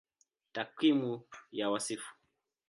[0.53, 2.13] Takwimu ya Wasifu